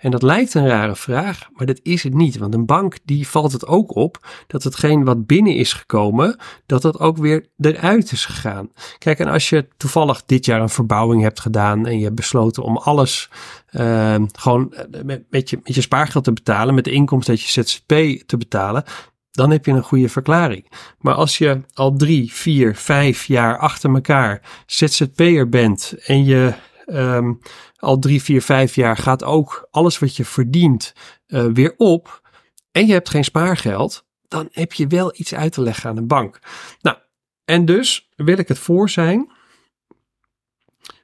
En 0.00 0.10
dat 0.10 0.22
lijkt 0.22 0.54
een 0.54 0.66
rare 0.66 0.96
vraag, 0.96 1.48
maar 1.52 1.66
dat 1.66 1.80
is 1.82 2.02
het 2.02 2.14
niet. 2.14 2.38
Want 2.38 2.54
een 2.54 2.66
bank 2.66 2.98
die 3.04 3.28
valt 3.28 3.52
het 3.52 3.66
ook 3.66 3.94
op 3.94 4.28
dat 4.46 4.62
hetgeen 4.62 5.04
wat 5.04 5.26
binnen 5.26 5.54
is 5.54 5.72
gekomen, 5.72 6.36
dat 6.66 6.82
dat 6.82 6.98
ook 6.98 7.16
weer 7.16 7.46
eruit 7.58 8.12
is 8.12 8.24
gegaan. 8.24 8.70
Kijk, 8.98 9.18
en 9.18 9.28
als 9.28 9.48
je 9.48 9.68
toevallig 9.76 10.24
dit 10.26 10.44
jaar 10.44 10.60
een 10.60 10.68
verbouwing 10.68 11.22
hebt 11.22 11.40
gedaan 11.40 11.86
en 11.86 11.98
je 11.98 12.04
hebt 12.04 12.14
besloten 12.14 12.62
om 12.62 12.76
alles 12.76 13.30
uh, 13.72 14.14
gewoon 14.32 14.72
eh, 14.72 15.02
met, 15.02 15.24
met, 15.30 15.50
je, 15.50 15.60
met 15.64 15.74
je 15.74 15.80
spaargeld 15.80 16.24
te 16.24 16.32
betalen, 16.32 16.74
met 16.74 16.84
de 16.84 16.92
inkomsten 16.92 17.34
dat 17.34 17.42
je 17.42 17.62
ZZP 17.62 18.26
te 18.26 18.36
betalen, 18.36 18.84
dan 19.30 19.50
heb 19.50 19.64
je 19.64 19.72
een 19.72 19.82
goede 19.82 20.08
verklaring. 20.08 20.72
Maar 20.98 21.14
als 21.14 21.38
je 21.38 21.60
al 21.74 21.96
drie, 21.96 22.32
vier, 22.32 22.76
vijf 22.76 23.24
jaar 23.24 23.58
achter 23.58 23.94
elkaar 23.94 24.62
ZZP'er 24.66 25.48
bent 25.48 25.94
en 26.04 26.24
je 26.24 26.54
um, 26.86 27.38
al 27.76 27.98
drie, 27.98 28.22
vier, 28.22 28.42
vijf 28.42 28.74
jaar 28.74 28.96
gaat 28.96 29.24
ook 29.24 29.68
alles 29.70 29.98
wat 29.98 30.16
je 30.16 30.24
verdient 30.24 30.92
uh, 31.26 31.46
weer 31.52 31.74
op 31.76 32.28
en 32.72 32.86
je 32.86 32.92
hebt 32.92 33.08
geen 33.08 33.24
spaargeld, 33.24 34.04
dan 34.28 34.48
heb 34.52 34.72
je 34.72 34.86
wel 34.86 35.12
iets 35.16 35.34
uit 35.34 35.52
te 35.52 35.60
leggen 35.60 35.90
aan 35.90 35.96
een 35.96 36.06
bank. 36.06 36.38
Nou, 36.80 36.96
en 37.44 37.64
dus 37.64 38.08
wil 38.16 38.38
ik 38.38 38.48
het 38.48 38.58
voor 38.58 38.90
zijn 38.90 39.38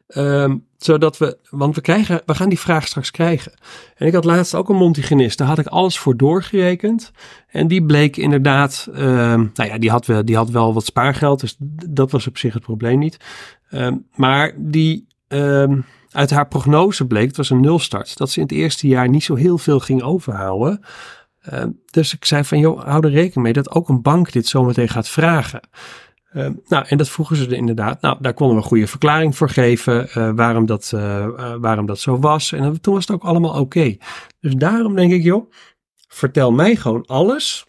Um, 0.09 0.66
zodat 0.79 1.19
we, 1.19 1.39
want 1.51 1.75
we 1.75 1.81
krijgen, 1.81 2.23
we 2.27 2.35
gaan 2.35 2.49
die 2.49 2.59
vraag 2.59 2.87
straks 2.87 3.11
krijgen. 3.11 3.53
En 3.95 4.07
ik 4.07 4.13
had 4.13 4.25
laatst 4.25 4.55
ook 4.55 4.69
een 4.69 4.77
Montigenist, 4.77 5.39
daar 5.39 5.47
had 5.47 5.59
ik 5.59 5.67
alles 5.67 5.99
voor 5.99 6.17
doorgerekend. 6.17 7.11
En 7.49 7.69
die 7.69 7.85
bleek 7.85 8.17
inderdaad, 8.17 8.89
um, 8.91 9.51
nou 9.55 9.69
ja, 9.69 9.79
die 9.79 9.91
had, 9.91 10.07
wel, 10.07 10.25
die 10.25 10.37
had 10.37 10.51
wel 10.51 10.75
wat 10.75 10.85
spaargeld, 10.85 11.41
dus 11.41 11.57
dat 11.89 12.11
was 12.11 12.27
op 12.27 12.39
zich 12.39 12.55
het 12.55 12.63
probleem 12.63 12.99
niet. 12.99 13.17
Um, 13.71 14.07
maar 14.15 14.53
die, 14.57 15.07
uit 16.11 16.31
haar 16.31 16.49
prognose 16.49 17.07
bleek, 17.07 17.27
het 17.27 17.37
was 17.37 17.51
een 17.51 17.61
nulstart, 17.61 18.17
dat 18.17 18.31
ze 18.31 18.41
in 18.41 18.47
het 18.47 18.55
eerste 18.55 18.89
jaar 18.89 19.09
niet 19.09 19.25
zo 19.25 19.35
heel 19.35 19.59
veel 19.59 19.81
ging 19.81 20.03
overhouden. 20.03 20.81
dus 21.91 22.15
ik 22.15 22.25
zei 22.25 22.45
van, 22.45 22.59
joh, 22.59 22.85
hou 22.85 23.07
er 23.07 23.11
rekening 23.11 23.43
mee 23.43 23.53
dat 23.53 23.71
ook 23.71 23.89
een 23.89 24.03
bank 24.03 24.33
dit 24.33 24.47
zometeen 24.47 24.89
gaat 24.89 25.09
vragen. 25.09 25.61
Uh, 26.33 26.49
nou, 26.67 26.85
en 26.89 26.97
dat 26.97 27.09
vroegen 27.09 27.37
ze 27.37 27.47
er 27.47 27.53
inderdaad. 27.53 28.01
Nou, 28.01 28.17
daar 28.21 28.35
konden 28.35 28.57
we 28.57 28.63
een 28.63 28.69
goede 28.69 28.87
verklaring 28.87 29.37
voor 29.37 29.49
geven 29.49 30.09
uh, 30.09 30.31
waarom, 30.35 30.67
dat, 30.67 30.93
uh, 30.95 31.55
waarom 31.61 31.87
dat 31.87 31.99
zo 31.99 32.19
was. 32.19 32.53
En 32.53 32.81
toen 32.81 32.95
was 32.95 33.07
het 33.07 33.17
ook 33.17 33.25
allemaal 33.25 33.61
oké. 33.61 33.97
Dus 34.41 34.55
daarom 34.55 34.95
denk 34.95 35.13
ik, 35.13 35.23
joh, 35.23 35.53
vertel 36.09 36.53
mij 36.53 36.77
gewoon 36.77 37.07
alles. 37.07 37.65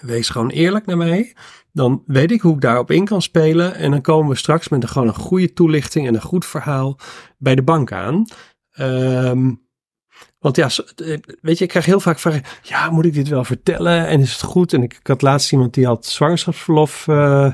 Wees 0.00 0.28
gewoon 0.28 0.50
eerlijk 0.50 0.86
naar 0.86 0.96
mij. 0.96 1.34
Dan 1.72 2.02
weet 2.06 2.30
ik 2.30 2.40
hoe 2.40 2.54
ik 2.54 2.60
daarop 2.60 2.90
in 2.90 3.04
kan 3.04 3.22
spelen. 3.22 3.74
En 3.74 3.90
dan 3.90 4.00
komen 4.00 4.30
we 4.30 4.36
straks 4.36 4.68
met 4.68 4.82
een, 4.82 4.88
gewoon 4.88 5.08
een 5.08 5.14
goede 5.14 5.52
toelichting 5.52 6.06
en 6.06 6.14
een 6.14 6.20
goed 6.20 6.46
verhaal 6.46 6.98
bij 7.38 7.54
de 7.54 7.62
bank 7.62 7.92
aan. 7.92 8.26
Um, 8.78 9.66
Want 10.38 10.56
ja, 10.56 10.68
weet 11.40 11.58
je, 11.58 11.64
ik 11.64 11.70
krijg 11.70 11.84
heel 11.84 12.00
vaak 12.00 12.18
vragen, 12.18 12.42
ja, 12.62 12.90
moet 12.90 13.04
ik 13.04 13.14
dit 13.14 13.28
wel 13.28 13.44
vertellen? 13.44 14.06
En 14.06 14.20
is 14.20 14.32
het 14.32 14.42
goed? 14.42 14.72
En 14.72 14.82
ik, 14.82 15.00
had 15.02 15.22
laatst 15.22 15.52
iemand 15.52 15.74
die 15.74 15.86
had 15.86 16.06
zwangerschapsverlof 16.06 17.06
uh, 17.06 17.52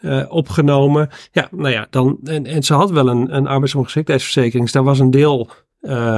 uh, 0.00 0.24
opgenomen. 0.28 1.08
Ja, 1.32 1.48
nou 1.50 1.70
ja, 1.70 1.86
dan, 1.90 2.18
en, 2.24 2.46
en 2.46 2.62
ze 2.62 2.74
had 2.74 2.90
wel 2.90 3.08
een, 3.08 3.36
een 3.36 3.46
arbeidsongeschiktheidsverzekering, 3.46 4.62
dus 4.62 4.72
daar 4.72 4.84
was 4.84 4.98
een 4.98 5.10
deel 5.10 5.50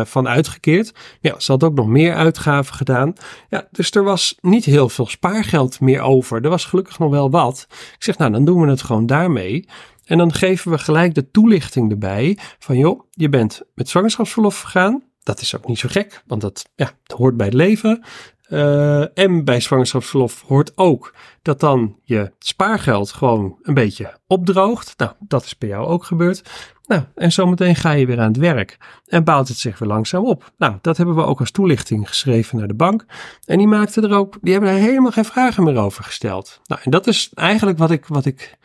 van 0.05 0.29
uitgekeerd. 0.29 0.93
Ja, 1.21 1.41
ze 1.41 1.53
had 1.53 1.65
ook 1.65 1.75
nog 1.75 1.87
meer 1.87 2.15
uitgaven 2.15 2.75
gedaan. 2.75 3.13
Ja, 3.49 3.69
dus 3.71 3.91
er 3.91 4.05
was 4.05 4.39
niet 4.41 4.65
heel 4.65 4.89
veel 4.89 5.07
spaargeld 5.07 5.81
meer 5.81 6.01
over. 6.01 6.45
Er 6.45 6.51
was 6.51 6.65
gelukkig 6.65 6.99
nog 6.99 7.11
wel 7.11 7.31
wat. 7.31 7.67
Ik 7.71 8.03
zeg, 8.03 8.19
nou, 8.19 8.33
dan 8.33 8.45
doen 8.45 8.61
we 8.61 8.69
het 8.69 8.83
gewoon 8.83 9.07
daarmee. 9.07 9.69
En 10.05 10.19
dan 10.19 10.33
geven 10.33 10.71
we 10.71 10.79
gelijk 10.79 11.15
de 11.15 11.31
toelichting 11.31 11.91
erbij 11.91 12.39
van, 12.59 12.77
joh, 12.79 13.01
je 13.11 13.29
bent 13.29 13.63
met 13.75 13.89
zwangerschapsverlof 13.89 14.61
gegaan. 14.61 15.03
Dat 15.23 15.41
is 15.41 15.57
ook 15.57 15.67
niet 15.67 15.79
zo 15.79 15.89
gek, 15.91 16.23
want 16.27 16.41
dat, 16.41 16.65
ja, 16.75 16.91
hoort 17.17 17.37
bij 17.37 17.47
het 17.47 17.55
leven. 17.55 18.05
Uh, 18.49 19.19
en 19.19 19.45
bij 19.45 19.61
zwangerschapsverlof 19.61 20.43
hoort 20.47 20.73
ook 20.75 21.15
dat 21.43 21.61
dan 21.61 21.97
je 22.03 22.33
spaargeld 22.39 23.13
gewoon 23.13 23.59
een 23.63 23.75
beetje 23.75 24.17
opdroogt. 24.27 24.95
Nou, 24.97 25.13
dat 25.19 25.45
is 25.45 25.59
bij 25.59 25.69
jou 25.69 25.87
ook 25.87 26.05
gebeurd. 26.05 26.51
Nou, 26.87 27.03
en 27.15 27.33
zometeen 27.33 27.77
ga 27.77 27.91
je 27.91 28.07
weer 28.07 28.21
aan 28.21 28.29
het 28.29 28.37
werk 28.37 28.79
en 29.07 29.25
bouwt 29.25 29.49
het 29.49 29.57
zich 29.57 29.79
weer 29.79 29.89
langzaam 29.89 30.25
op. 30.25 30.53
Nou, 30.59 30.79
dat 30.81 30.97
hebben 30.97 31.15
we 31.15 31.25
ook 31.25 31.41
als 31.41 31.51
toelichting 31.51 32.09
geschreven 32.09 32.59
naar 32.59 32.69
de 32.69 32.75
bank. 32.75 33.05
En 33.45 33.59
die 33.59 33.67
maakten 33.67 34.03
er 34.03 34.17
ook, 34.17 34.39
die 34.41 34.53
hebben 34.53 34.71
er 34.71 34.77
helemaal 34.77 35.11
geen 35.11 35.25
vragen 35.25 35.65
meer 35.65 35.77
over 35.77 36.05
gesteld. 36.05 36.61
Nou, 36.67 36.81
en 36.85 36.91
dat 36.91 37.07
is 37.07 37.31
eigenlijk 37.35 37.79
wat 37.79 37.91
ik, 37.91 38.07
wat 38.07 38.25
ik 38.25 38.59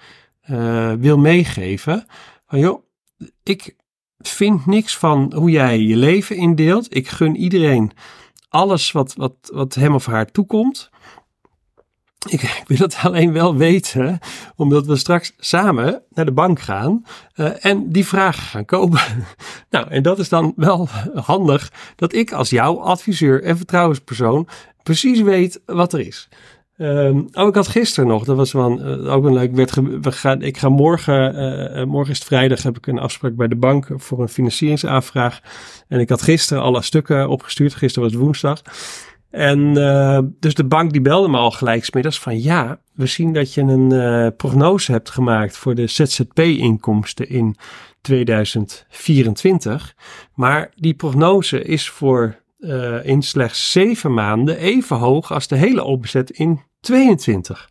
uh, 0.50 0.94
wil 0.94 1.18
meegeven. 1.18 2.06
Van 2.48 2.60
joh, 2.60 2.84
ik 3.44 3.76
vind 4.20 4.66
niks 4.66 4.98
van 4.98 5.34
hoe 5.36 5.50
jij 5.50 5.80
je 5.80 5.96
leven 5.96 6.36
indeelt. 6.36 6.96
Ik 6.96 7.08
gun 7.08 7.36
iedereen 7.36 7.92
alles 8.50 8.92
wat, 8.92 9.14
wat, 9.16 9.34
wat 9.54 9.76
hem 9.76 9.94
of 9.94 10.06
haar 10.06 10.32
toekomt. 10.32 10.90
Ik, 12.30 12.42
ik, 12.62 12.64
wil 12.68 12.78
het 12.78 12.98
alleen 13.02 13.34
wel 13.34 13.56
weten, 13.56 14.20
omdat 14.56 14.86
we 14.86 14.96
straks 14.96 15.34
samen 15.38 16.04
naar 16.10 16.26
de 16.26 16.32
bank 16.32 16.60
gaan 16.60 17.06
uh, 17.36 17.66
en 17.66 17.92
die 17.92 18.06
vragen 18.06 18.44
gaan 18.44 18.66
kopen. 18.66 19.02
nou, 19.70 19.90
en 19.90 20.04
dat 20.04 20.20
is 20.20 20.30
dan 20.30 20.54
wel 20.56 20.88
handig 21.14 21.72
dat 21.96 22.14
ik 22.14 22.32
als 22.32 22.50
jouw 22.50 22.80
adviseur 22.80 23.44
en 23.44 23.58
vertrouwenspersoon 23.58 24.48
precies 24.84 25.22
weet 25.22 25.62
wat 25.66 25.94
er 25.94 26.00
is. 26.00 26.30
Um, 26.78 27.28
oh, 27.34 27.48
ik 27.48 27.56
had 27.56 27.68
gisteren 27.68 28.10
nog, 28.10 28.24
dat 28.24 28.36
was 28.36 28.52
wel 28.52 28.80
uh, 28.80 29.14
ook 29.14 29.26
een 29.26 29.34
leuk. 29.34 29.56
Werd 29.56 29.74
we 30.02 30.12
gaan, 30.12 30.42
ik 30.42 30.58
ga 30.58 30.70
morgen, 30.70 31.36
uh, 31.78 31.84
morgen 31.84 32.12
is 32.12 32.18
het 32.18 32.28
vrijdag, 32.28 32.64
heb 32.64 32.78
ik 32.78 32.88
een 32.88 33.00
afspraak 33.00 33.36
bij 33.36 33.48
de 33.48 33.56
bank 33.56 33.88
voor 33.96 34.22
een 34.22 34.30
financieringsaanvraag. 34.30 35.40
En 35.88 36.00
ik 36.00 36.10
had 36.10 36.22
gisteren 36.22 36.64
alle 36.64 36.82
stukken 36.82 37.30
opgestuurd. 37.30 37.76
Gisteren 37.76 38.10
was 38.10 38.20
woensdag. 38.20 38.62
En 39.30 39.74
dus 40.40 40.54
de 40.54 40.66
bank 40.66 40.92
die 40.92 41.02
belde 41.02 41.28
me 41.28 41.38
al 41.38 41.52
gelijk 41.52 41.86
smiddags 41.86 42.20
van 42.20 42.42
ja, 42.42 42.80
we 42.94 43.06
zien 43.06 43.34
dat 43.34 43.54
je 43.54 43.62
een 43.62 44.36
prognose 44.36 44.92
hebt 44.92 45.10
gemaakt 45.10 45.58
voor 45.58 45.76
de 45.76 45.88
ZZP-inkomsten 45.88 47.30
in 47.30 47.56
2024. 48.02 49.96
Maar 50.34 50.72
die 50.76 50.94
prognose 50.94 51.62
is 51.62 51.90
voor 51.90 52.36
uh, 52.60 53.06
in 53.06 53.22
slechts 53.22 53.72
zeven 53.72 54.14
maanden 54.14 54.58
even 54.58 54.98
hoog 54.98 55.32
als 55.32 55.48
de 55.48 55.56
hele 55.56 55.84
opzet 55.84 56.30
in 56.30 56.62
22. 56.80 57.70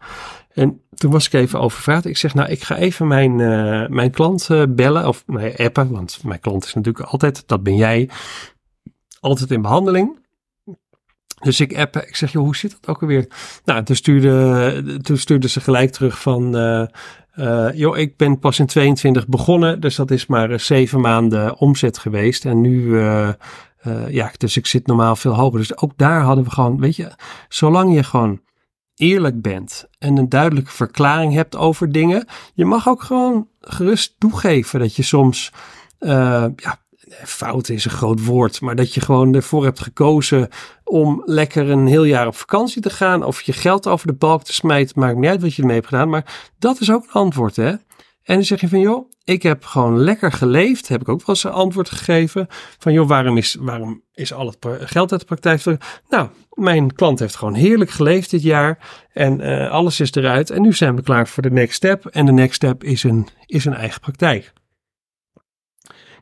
En 0.53 0.81
toen 0.95 1.11
was 1.11 1.27
ik 1.27 1.33
even 1.33 1.61
overvraagd. 1.61 2.05
Ik 2.05 2.17
zeg, 2.17 2.35
nou, 2.35 2.51
ik 2.51 2.63
ga 2.63 2.77
even 2.77 3.07
mijn, 3.07 3.39
uh, 3.39 3.87
mijn 3.89 4.11
klant 4.11 4.49
uh, 4.51 4.63
bellen 4.69 5.09
of 5.09 5.23
mijn 5.27 5.57
appen, 5.57 5.91
want 5.91 6.19
mijn 6.25 6.41
klant 6.41 6.65
is 6.65 6.75
natuurlijk 6.75 7.07
altijd, 7.07 7.49
dat 7.49 7.63
ben 7.63 7.77
jij, 7.77 8.11
altijd 9.21 9.51
in 9.51 9.63
behandeling. 9.63 10.25
Dus 11.41 11.61
ik 11.61 11.77
app, 11.77 11.97
ik 11.97 12.17
zeg, 12.17 12.33
joh, 12.33 12.43
hoe 12.43 12.57
zit 12.57 12.71
dat 12.81 12.89
ook 12.91 13.03
alweer? 13.03 13.27
Nou, 13.65 13.85
toen 13.85 13.97
stuurde, 13.97 14.99
toen 15.03 15.17
stuurde 15.17 15.49
ze 15.49 15.61
gelijk 15.61 15.93
terug 15.93 16.21
van, 16.21 16.51
joh, 17.75 17.99
ik 17.99 18.17
ben 18.17 18.39
pas 18.39 18.59
in 18.59 18.67
22 18.67 19.29
begonnen, 19.29 19.81
dus 19.81 19.97
dat 19.97 20.11
is 20.11 20.27
maar 20.27 20.61
zeven 20.61 21.01
maanden 21.01 21.59
omzet 21.59 21.99
geweest. 21.99 22.45
En 22.45 22.61
nu, 22.61 23.01
ja, 24.09 24.33
dus 24.37 24.57
ik 24.57 24.67
zit 24.67 24.87
normaal 24.87 25.17
veel 25.17 25.35
hoger. 25.35 25.59
Dus 25.59 25.77
ook 25.79 25.93
daar 25.97 26.21
hadden 26.21 26.45
we 26.45 26.51
gewoon, 26.51 26.81
weet 26.81 26.97
je, 26.97 27.13
zolang 27.49 27.95
je 27.95 28.03
gewoon 28.03 28.41
eerlijk 28.95 29.43
bent 29.43 29.89
en 29.99 30.17
een 30.17 30.29
duidelijke 30.29 30.71
verklaring 30.71 31.33
hebt 31.33 31.57
over 31.57 31.93
dingen. 31.93 32.27
Je 32.55 32.65
mag 32.65 32.89
ook 32.89 33.03
gewoon 33.03 33.49
gerust 33.61 34.15
toegeven 34.19 34.81
dat 34.81 34.97
je 34.97 35.03
soms, 35.03 35.53
uh, 36.01 36.47
ja, 36.57 36.79
fout 37.25 37.69
is 37.69 37.85
een 37.85 37.91
groot 37.91 38.25
woord, 38.25 38.61
maar 38.61 38.77
dat 38.77 38.95
je 38.95 39.01
gewoon 39.01 39.35
ervoor 39.35 39.65
hebt 39.65 39.81
gekozen 39.81 40.49
om 40.85 41.23
lekker 41.25 41.71
een 41.71 41.87
heel 41.87 42.05
jaar 42.05 42.27
op 42.27 42.37
vakantie 42.37 42.83
te 42.83 42.91
gaan 42.91 43.25
of 43.25 43.43
je 43.43 43.53
geld 43.53 43.87
over 43.87 44.07
de 44.07 44.13
balk 44.13 44.43
te 44.43 44.53
smijten, 44.53 45.01
maakt 45.01 45.17
niet 45.17 45.31
uit 45.31 45.43
wat 45.43 45.55
je 45.55 45.61
ermee 45.61 45.77
hebt 45.77 45.89
gedaan, 45.89 46.09
maar 46.09 46.53
dat 46.59 46.81
is 46.81 46.93
ook 46.93 47.05
een 47.05 47.11
antwoord 47.11 47.57
hè. 47.57 47.75
En 48.27 48.35
dan 48.35 48.45
zeg 48.45 48.61
je 48.61 48.69
van 48.69 48.81
joh, 48.81 49.11
ik 49.25 49.43
heb 49.43 49.65
gewoon 49.65 49.99
lekker 49.99 50.33
geleefd. 50.33 50.89
Heb 50.89 51.01
ik 51.01 51.09
ook 51.09 51.19
wel 51.19 51.29
eens 51.29 51.45
een 51.45 51.51
antwoord 51.51 51.89
gegeven. 51.89 52.47
Van 52.79 52.93
joh, 52.93 53.09
waarom 53.09 53.37
is, 53.37 53.57
waarom 53.61 54.03
is 54.13 54.33
al 54.33 54.47
het 54.47 54.67
geld 54.81 55.13
uit 55.13 55.21
de 55.21 55.37
praktijk? 55.37 55.81
Nou, 56.09 56.29
mijn 56.51 56.95
klant 56.95 57.19
heeft 57.19 57.37
gewoon 57.37 57.55
heerlijk 57.55 57.91
geleefd 57.91 58.31
dit 58.31 58.43
jaar. 58.43 59.05
En 59.13 59.41
uh, 59.41 59.71
alles 59.71 60.01
is 60.01 60.15
eruit. 60.15 60.51
En 60.51 60.63
nu 60.63 60.73
zijn 60.73 60.97
we 60.97 61.03
klaar 61.03 61.29
voor 61.29 61.43
de 61.43 61.51
next 61.51 61.75
step. 61.75 62.07
En 62.07 62.27
de 62.27 62.33
next 62.33 62.55
step 62.55 62.85
is 62.85 63.03
een, 63.03 63.29
is 63.47 63.65
een 63.65 63.75
eigen 63.75 64.01
praktijk. 64.01 64.53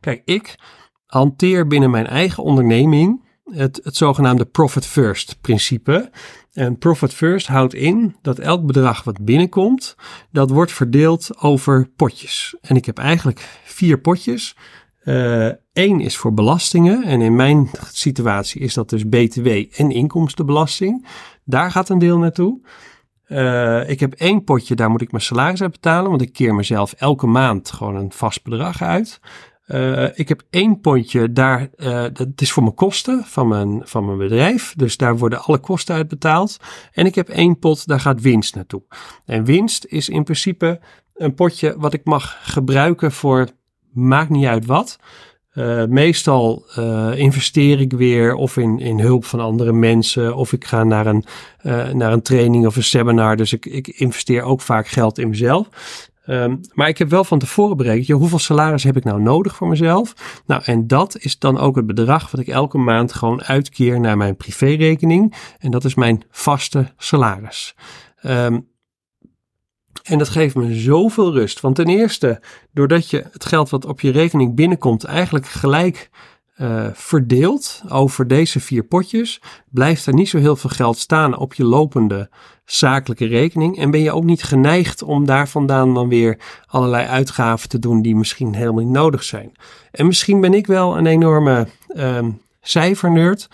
Kijk, 0.00 0.22
ik 0.24 0.54
hanteer 1.06 1.66
binnen 1.66 1.90
mijn 1.90 2.06
eigen 2.06 2.42
onderneming 2.42 3.24
het, 3.50 3.80
het 3.82 3.96
zogenaamde 3.96 4.44
profit 4.44 4.86
first 4.86 5.38
principe. 5.40 6.10
En 6.52 6.78
profit 6.78 7.14
first 7.14 7.46
houdt 7.46 7.74
in 7.74 8.16
dat 8.22 8.38
elk 8.38 8.66
bedrag 8.66 9.04
wat 9.04 9.24
binnenkomt, 9.24 9.96
dat 10.30 10.50
wordt 10.50 10.72
verdeeld 10.72 11.42
over 11.42 11.88
potjes. 11.96 12.56
En 12.60 12.76
ik 12.76 12.84
heb 12.84 12.98
eigenlijk 12.98 13.60
vier 13.64 13.98
potjes. 13.98 14.56
Eén 15.72 16.00
uh, 16.00 16.04
is 16.04 16.16
voor 16.16 16.34
belastingen. 16.34 17.02
En 17.02 17.20
in 17.20 17.36
mijn 17.36 17.70
situatie 17.92 18.60
is 18.60 18.74
dat 18.74 18.90
dus 18.90 19.08
BTW 19.08 19.46
en 19.76 19.90
inkomstenbelasting. 19.90 21.06
Daar 21.44 21.70
gaat 21.70 21.88
een 21.88 21.98
deel 21.98 22.18
naartoe. 22.18 22.60
Uh, 23.28 23.88
ik 23.88 24.00
heb 24.00 24.12
één 24.12 24.44
potje, 24.44 24.74
daar 24.74 24.90
moet 24.90 25.00
ik 25.00 25.10
mijn 25.10 25.22
salaris 25.22 25.62
uit 25.62 25.70
betalen. 25.70 26.10
Want 26.10 26.22
ik 26.22 26.32
keer 26.32 26.54
mezelf 26.54 26.92
elke 26.92 27.26
maand 27.26 27.70
gewoon 27.70 27.96
een 27.96 28.12
vast 28.12 28.42
bedrag 28.42 28.82
uit. 28.82 29.20
Uh, 29.68 30.06
ik 30.14 30.28
heb 30.28 30.42
één 30.50 30.80
pontje 30.80 31.32
daar, 31.32 31.68
uh, 31.76 32.04
dat 32.12 32.28
is 32.36 32.52
voor 32.52 32.62
mijn 32.62 32.74
kosten 32.74 33.24
van 33.24 33.48
mijn, 33.48 33.80
van 33.84 34.04
mijn 34.04 34.18
bedrijf. 34.18 34.74
Dus 34.76 34.96
daar 34.96 35.18
worden 35.18 35.42
alle 35.42 35.58
kosten 35.58 35.94
uitbetaald. 35.94 36.56
En 36.92 37.06
ik 37.06 37.14
heb 37.14 37.28
één 37.28 37.58
pot, 37.58 37.86
daar 37.86 38.00
gaat 38.00 38.20
winst 38.20 38.54
naartoe. 38.54 38.82
En 39.26 39.44
winst 39.44 39.84
is 39.84 40.08
in 40.08 40.24
principe 40.24 40.80
een 41.14 41.34
potje 41.34 41.74
wat 41.78 41.94
ik 41.94 42.04
mag 42.04 42.38
gebruiken 42.42 43.12
voor, 43.12 43.48
maakt 43.92 44.30
niet 44.30 44.46
uit 44.46 44.66
wat. 44.66 44.98
Uh, 45.54 45.84
meestal 45.84 46.64
investeer 47.14 47.80
ik 47.80 47.92
weer 47.92 48.34
of 48.34 48.56
in, 48.56 48.78
in 48.78 49.00
hulp 49.00 49.24
van 49.24 49.40
andere 49.40 49.72
mensen. 49.72 50.36
Of 50.36 50.52
ik 50.52 50.64
ga 50.64 50.84
naar 50.84 51.06
een, 51.06 51.24
naar 51.96 52.12
een 52.12 52.22
training 52.22 52.66
of 52.66 52.76
een 52.76 52.82
seminar. 52.82 53.36
Dus 53.36 53.52
ik, 53.52 53.66
ik 53.66 53.88
investeer 53.88 54.42
ook 54.42 54.60
vaak 54.60 54.86
geld 54.86 55.18
in 55.18 55.28
mezelf. 55.28 55.68
Um, 56.26 56.60
maar 56.72 56.88
ik 56.88 56.98
heb 56.98 57.10
wel 57.10 57.24
van 57.24 57.38
tevoren 57.38 57.76
berekend, 57.76 58.18
hoeveel 58.18 58.38
salaris 58.38 58.84
heb 58.84 58.96
ik 58.96 59.04
nou 59.04 59.22
nodig 59.22 59.56
voor 59.56 59.68
mezelf? 59.68 60.40
Nou, 60.46 60.62
en 60.64 60.86
dat 60.86 61.16
is 61.18 61.38
dan 61.38 61.58
ook 61.58 61.76
het 61.76 61.86
bedrag 61.86 62.30
wat 62.30 62.40
ik 62.40 62.48
elke 62.48 62.78
maand 62.78 63.12
gewoon 63.12 63.42
uitkeer 63.42 64.00
naar 64.00 64.16
mijn 64.16 64.36
privérekening. 64.36 65.34
En 65.58 65.70
dat 65.70 65.84
is 65.84 65.94
mijn 65.94 66.22
vaste 66.30 66.92
salaris. 66.96 67.74
Um, 68.22 68.72
en 70.02 70.18
dat 70.18 70.28
geeft 70.28 70.54
me 70.54 70.74
zoveel 70.74 71.32
rust. 71.32 71.60
Want 71.60 71.74
ten 71.74 71.86
eerste, 71.86 72.42
doordat 72.72 73.10
je 73.10 73.24
het 73.32 73.44
geld 73.44 73.70
wat 73.70 73.84
op 73.84 74.00
je 74.00 74.10
rekening 74.10 74.54
binnenkomt 74.54 75.04
eigenlijk 75.04 75.46
gelijk 75.46 76.10
uh, 76.56 76.86
verdeeld 76.92 77.82
over 77.88 78.28
deze 78.28 78.60
vier 78.60 78.82
potjes, 78.84 79.40
blijft 79.70 80.06
er 80.06 80.14
niet 80.14 80.28
zo 80.28 80.38
heel 80.38 80.56
veel 80.56 80.70
geld 80.70 80.98
staan 80.98 81.36
op 81.36 81.54
je 81.54 81.64
lopende 81.64 82.30
zakelijke 82.64 83.26
rekening. 83.26 83.78
En 83.78 83.90
ben 83.90 84.00
je 84.00 84.12
ook 84.12 84.24
niet 84.24 84.42
geneigd 84.42 85.02
om 85.02 85.26
daar 85.26 85.48
vandaan 85.48 85.94
dan 85.94 86.08
weer 86.08 86.38
allerlei 86.66 87.06
uitgaven 87.06 87.68
te 87.68 87.78
doen 87.78 88.02
die 88.02 88.16
misschien 88.16 88.54
helemaal 88.54 88.84
niet 88.84 88.92
nodig 88.92 89.22
zijn. 89.22 89.52
En 89.90 90.06
misschien 90.06 90.40
ben 90.40 90.54
ik 90.54 90.66
wel 90.66 90.98
een 90.98 91.06
enorme 91.06 91.66
um, 91.96 92.40
cijfernerd. 92.60 93.48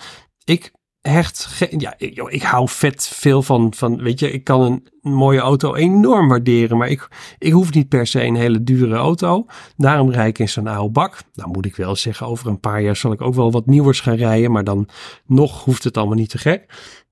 Ik 0.44 0.72
hecht, 1.00 1.66
ja, 1.70 1.94
ik 2.28 2.42
hou 2.42 2.68
vet 2.68 3.08
veel 3.08 3.42
van, 3.42 3.74
van, 3.74 4.02
weet 4.02 4.20
je, 4.20 4.30
ik 4.30 4.44
kan 4.44 4.60
een 4.60 5.12
mooie 5.12 5.40
auto 5.40 5.74
enorm 5.74 6.28
waarderen, 6.28 6.76
maar 6.76 6.88
ik, 6.88 7.08
ik 7.38 7.52
hoef 7.52 7.72
niet 7.72 7.88
per 7.88 8.06
se 8.06 8.22
een 8.22 8.36
hele 8.36 8.62
dure 8.62 8.94
auto. 8.94 9.46
Daarom 9.76 10.10
rijd 10.10 10.28
ik 10.28 10.38
in 10.38 10.48
zo'n 10.48 10.66
oude 10.66 10.92
bak. 10.92 11.18
Nou 11.34 11.50
moet 11.50 11.66
ik 11.66 11.76
wel 11.76 11.96
zeggen, 11.96 12.26
over 12.26 12.46
een 12.46 12.60
paar 12.60 12.82
jaar 12.82 12.96
zal 12.96 13.12
ik 13.12 13.20
ook 13.20 13.34
wel 13.34 13.50
wat 13.50 13.66
nieuwers 13.66 14.00
gaan 14.00 14.16
rijden, 14.16 14.52
maar 14.52 14.64
dan 14.64 14.88
nog 15.26 15.64
hoeft 15.64 15.84
het 15.84 15.96
allemaal 15.96 16.16
niet 16.16 16.30
te 16.30 16.38
gek. 16.38 16.66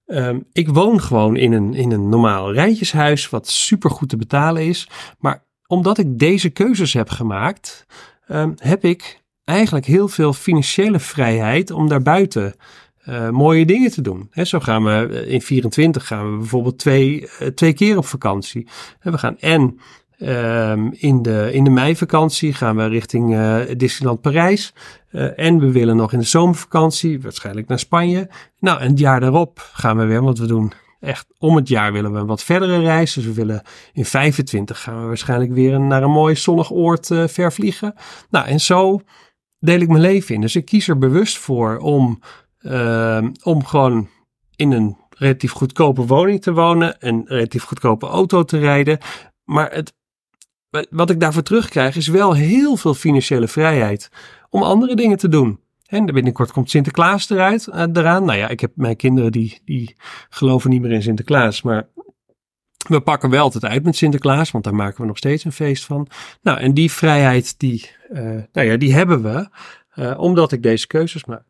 Um, 0.07 0.47
ik 0.53 0.69
woon 0.69 1.01
gewoon 1.01 1.37
in 1.37 1.53
een, 1.53 1.75
in 1.75 1.93
een 1.93 2.09
normaal 2.09 2.53
rijtjeshuis, 2.53 3.29
wat 3.29 3.49
super 3.49 3.91
goed 3.91 4.09
te 4.09 4.17
betalen 4.17 4.67
is. 4.67 4.89
Maar 5.19 5.47
omdat 5.67 5.99
ik 5.99 6.19
deze 6.19 6.51
keuzes 6.51 6.93
heb 6.93 7.09
gemaakt, 7.11 7.87
um, 8.29 8.55
heb 8.57 8.85
ik 8.85 9.23
eigenlijk 9.45 9.87
heel 9.87 10.09
veel 10.09 10.33
financiële 10.33 10.99
vrijheid 10.99 11.71
om 11.71 11.89
daarbuiten 11.89 12.55
uh, 13.09 13.31
mooie 13.31 13.67
dingen 13.67 13.91
te 13.91 14.01
doen. 14.01 14.29
He, 14.31 14.45
zo 14.45 14.61
gaan 14.61 14.85
we 14.85 15.25
in 15.27 15.43
24 15.43 16.07
gaan 16.07 16.31
we 16.31 16.37
bijvoorbeeld 16.39 16.79
twee, 16.79 17.29
twee 17.55 17.73
keer 17.73 17.97
op 17.97 18.07
vakantie. 18.07 18.67
En 19.01 19.13
we 19.13 19.19
gaan 19.19 19.39
en 19.39 19.79
Um, 20.21 20.93
in, 20.93 21.23
de, 21.23 21.51
in 21.53 21.65
de 21.65 21.71
meivakantie 21.71 22.53
gaan 22.53 22.77
we 22.77 22.87
richting 22.87 23.35
uh, 23.35 23.61
Disneyland 23.77 24.21
Parijs. 24.21 24.73
En 25.37 25.59
we 25.59 25.73
willen 25.73 25.97
nog 25.97 26.13
in 26.13 26.19
de 26.19 26.25
zomervakantie, 26.25 27.21
waarschijnlijk 27.21 27.69
naar 27.69 27.79
Spanje. 27.79 28.31
Nou, 28.59 28.81
en 28.81 28.91
het 28.91 28.99
jaar 28.99 29.21
daarop 29.21 29.69
gaan 29.73 29.97
we 29.97 30.05
weer, 30.05 30.23
want 30.23 30.39
we 30.39 30.47
doen 30.47 30.73
echt 31.01 31.27
om 31.39 31.57
het 31.57 31.69
jaar 31.69 31.93
willen 31.93 32.13
we 32.13 32.19
een 32.19 32.27
wat 32.27 32.43
verdere 32.43 32.81
reis. 32.81 33.13
Dus 33.13 33.25
we 33.25 33.33
willen 33.33 33.63
in 33.93 34.05
25 34.05 34.81
gaan 34.83 35.01
we 35.01 35.07
waarschijnlijk 35.07 35.53
weer 35.53 35.81
naar 35.81 36.03
een 36.03 36.11
mooi 36.11 36.37
zonnig 36.37 36.73
oord 36.73 37.07
ver 37.27 37.53
vliegen. 37.53 37.95
Nou, 38.31 38.47
en 38.47 38.61
zo 38.61 39.01
deel 39.59 39.81
ik 39.81 39.89
mijn 39.89 40.01
leven 40.01 40.35
in. 40.35 40.41
Dus 40.41 40.57
ik 40.57 40.65
kies 40.65 40.89
er 40.89 40.99
bewust 40.99 41.39
voor 41.39 41.77
om, 41.77 42.03
ehm, 42.05 42.27
om 43.43 43.65
gewoon 43.65 44.09
in 44.57 44.73
een 44.73 44.97
relatief 45.11 45.53
goedkope 45.53 46.07
woning 46.07 46.43
te 46.43 46.53
wonen. 46.53 47.01
En 47.01 47.23
relatief 47.27 47.63
goedkope 47.63 48.07
auto 48.07 48.45
te 48.45 48.59
rijden. 48.59 48.99
Maar 49.45 49.73
het 49.73 49.97
wat 50.91 51.11
ik 51.11 51.21
daarvoor 51.21 51.43
terugkrijg 51.43 51.97
is 51.97 52.07
wel 52.07 52.35
heel 52.35 52.77
veel 52.77 52.95
financiële 52.95 53.49
vrijheid 53.49 54.11
om 54.51 54.63
andere 54.63 54.97
dingen 54.97 55.17
te 55.17 55.29
doen. 55.29 55.61
En 55.87 56.07
binnenkort 56.07 56.53
komt 56.53 56.71
Sinterklaas 56.71 57.31
eruit, 57.31 57.67
uh, 57.67 57.83
eraan. 57.93 58.25
Nou 58.25 58.39
ja, 58.39 58.49
ik 58.49 58.61
heb 58.61 58.73
mijn 58.75 58.97
kinderen 58.97 59.33
die, 59.33 59.61
die 59.65 59.97
geloven 60.29 60.71
niet 60.71 60.81
meer 60.81 60.93
in 60.93 61.03
Sinterklaas. 61.03 61.63
Maar 61.63 61.89
we 62.89 63.01
pakken 63.01 63.31
wel 63.31 63.43
altijd 63.43 63.65
uit 63.65 63.85
met 63.85 63.97
Sinterklaas, 63.97 64.51
want 64.51 64.65
daar 64.65 64.75
maken 64.75 65.01
we 65.01 65.07
nog 65.07 65.17
steeds 65.17 65.45
een 65.45 65.53
feest 65.53 65.85
van. 65.85 66.09
Nou, 66.43 66.59
en 66.59 66.75
die 66.75 66.93
vrijheid, 66.93 67.59
die, 67.59 67.91
uh, 68.11 68.21
nou 68.53 68.67
ja, 68.67 68.77
die 68.77 68.95
hebben 68.95 69.23
we, 69.23 69.49
uh, 69.95 70.19
omdat 70.21 70.53
ik 70.53 70.63
deze 70.63 70.87
keuzes 70.87 71.25
maak. 71.25 71.48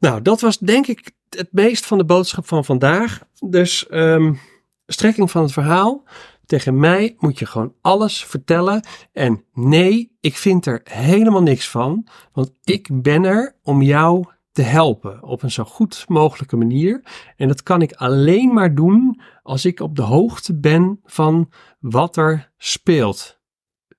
Nou, 0.00 0.22
dat 0.22 0.40
was 0.40 0.58
denk 0.58 0.86
ik 0.86 1.12
het 1.28 1.48
meest 1.52 1.86
van 1.86 1.98
de 1.98 2.04
boodschap 2.04 2.46
van 2.46 2.64
vandaag. 2.64 3.20
Dus 3.48 3.86
um, 3.90 4.38
strekking 4.86 5.30
van 5.30 5.42
het 5.42 5.52
verhaal. 5.52 6.04
Tegen 6.46 6.78
mij 6.78 7.16
moet 7.18 7.38
je 7.38 7.46
gewoon 7.46 7.74
alles 7.80 8.24
vertellen. 8.24 8.86
En 9.12 9.44
nee, 9.52 10.16
ik 10.20 10.36
vind 10.36 10.66
er 10.66 10.80
helemaal 10.84 11.42
niks 11.42 11.68
van. 11.68 12.06
Want 12.32 12.52
ik 12.64 12.88
ben 12.92 13.24
er 13.24 13.56
om 13.62 13.82
jou 13.82 14.24
te 14.52 14.62
helpen 14.62 15.22
op 15.22 15.42
een 15.42 15.50
zo 15.50 15.64
goed 15.64 16.04
mogelijke 16.08 16.56
manier. 16.56 17.02
En 17.36 17.48
dat 17.48 17.62
kan 17.62 17.82
ik 17.82 17.92
alleen 17.92 18.52
maar 18.52 18.74
doen 18.74 19.20
als 19.42 19.64
ik 19.64 19.80
op 19.80 19.96
de 19.96 20.02
hoogte 20.02 20.58
ben 20.58 21.00
van 21.04 21.50
wat 21.80 22.16
er 22.16 22.52
speelt. 22.58 23.38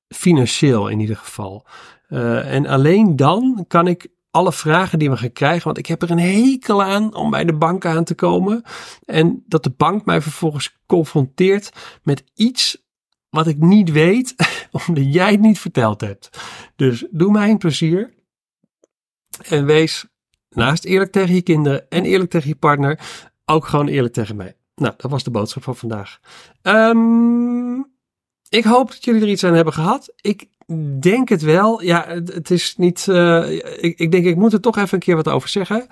Financieel 0.07 0.87
in 0.87 0.99
ieder 0.99 1.17
geval. 1.17 1.65
Uh, 2.09 2.53
en 2.53 2.65
alleen 2.65 3.15
dan 3.15 3.65
kan 3.67 3.87
ik 3.87 4.09
alle 4.31 4.53
vragen 4.53 4.99
die 4.99 5.09
we 5.09 5.17
gaan 5.17 5.31
krijgen. 5.31 5.63
Want 5.63 5.77
ik 5.77 5.85
heb 5.85 6.01
er 6.01 6.11
een 6.11 6.19
hekel 6.19 6.83
aan 6.83 7.15
om 7.15 7.29
bij 7.29 7.45
de 7.45 7.53
bank 7.53 7.85
aan 7.85 8.03
te 8.03 8.15
komen. 8.15 8.63
En 9.05 9.43
dat 9.47 9.63
de 9.63 9.73
bank 9.77 10.05
mij 10.05 10.21
vervolgens 10.21 10.77
confronteert 10.85 11.71
met 12.03 12.23
iets 12.33 12.83
wat 13.29 13.47
ik 13.47 13.57
niet 13.57 13.91
weet, 13.91 14.35
omdat 14.87 15.13
jij 15.13 15.31
het 15.31 15.39
niet 15.39 15.59
verteld 15.59 16.01
hebt. 16.01 16.29
Dus 16.75 17.05
doe 17.11 17.31
mij 17.31 17.49
een 17.49 17.57
plezier. 17.57 18.13
En 19.41 19.65
wees 19.65 20.05
naast 20.49 20.85
eerlijk 20.85 21.11
tegen 21.11 21.35
je 21.35 21.41
kinderen 21.41 21.89
en 21.89 22.03
eerlijk 22.03 22.29
tegen 22.29 22.49
je 22.49 22.55
partner, 22.55 22.99
ook 23.45 23.65
gewoon 23.65 23.87
eerlijk 23.87 24.13
tegen 24.13 24.35
mij. 24.35 24.55
Nou, 24.75 24.93
dat 24.97 25.11
was 25.11 25.23
de 25.23 25.31
boodschap 25.31 25.63
van 25.63 25.75
vandaag. 25.75 26.19
Um, 26.61 27.91
ik 28.49 28.63
hoop 28.63 28.87
dat 28.87 29.03
jullie 29.03 29.21
er 29.21 29.29
iets 29.29 29.43
aan 29.43 29.53
hebben 29.53 29.73
gehad. 29.73 30.13
Ik 30.15 30.49
denk 30.99 31.29
het 31.29 31.41
wel. 31.41 31.81
Ja, 31.81 32.05
het, 32.07 32.51
is 32.51 32.75
niet. 32.77 33.07
Uh, 33.09 33.51
ik, 33.79 33.99
ik, 33.99 34.11
denk, 34.11 34.25
ik 34.25 34.35
moet 34.35 34.53
er 34.53 34.61
toch 34.61 34.77
even 34.77 34.93
een 34.93 34.99
keer 34.99 35.15
wat 35.15 35.29
over 35.29 35.49
zeggen. 35.49 35.85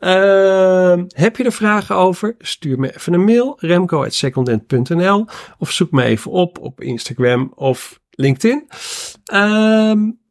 Uh, 0.00 1.02
heb 1.08 1.36
je 1.36 1.44
er 1.44 1.52
vragen 1.52 1.96
over? 1.96 2.34
Stuur 2.38 2.78
me 2.78 2.94
even 2.94 3.12
een 3.12 3.24
mail. 3.24 3.56
remco.secondent.nl 3.60 5.26
Of 5.58 5.70
zoek 5.70 5.90
me 5.90 6.02
even 6.02 6.30
op 6.30 6.58
op 6.58 6.80
Instagram 6.80 7.52
of 7.54 8.00
LinkedIn. 8.10 8.68
Um, 9.34 10.22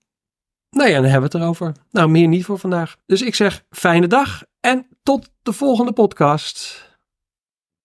nou 0.70 0.90
ja, 0.90 0.96
dan 0.96 1.04
hebben 1.04 1.32
we 1.32 1.38
het 1.38 1.44
erover. 1.44 1.72
Nou, 1.92 2.10
meer 2.10 2.28
niet 2.28 2.46
voor 2.46 2.60
vandaag. 2.60 2.98
Dus 3.06 3.22
ik 3.22 3.36
zeg 3.36 3.66
fijne 3.70 4.08
dag 4.08 4.44
en 4.60 4.88
tot 5.04 5.30
de 5.42 5.54
volgende 5.54 5.94
podcast. 5.94 6.92